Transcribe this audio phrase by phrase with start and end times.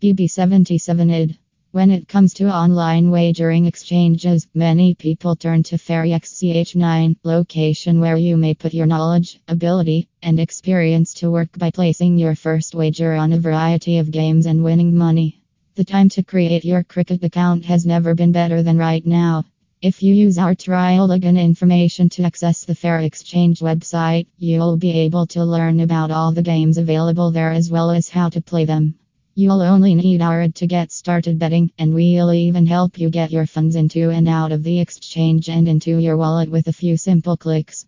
[0.00, 1.36] PB77id.
[1.72, 8.38] When it comes to online wagering exchanges, many people turn to FairXCH9, location where you
[8.38, 13.34] may put your knowledge, ability, and experience to work by placing your first wager on
[13.34, 15.42] a variety of games and winning money.
[15.74, 19.44] The time to create your cricket account has never been better than right now.
[19.82, 24.92] If you use our trial login information to access the Fair Exchange website, you'll be
[25.00, 28.64] able to learn about all the games available there as well as how to play
[28.64, 28.94] them.
[29.36, 33.30] You'll only need our ad to get started betting, and we'll even help you get
[33.30, 36.96] your funds into and out of the exchange and into your wallet with a few
[36.96, 37.78] simple clicks.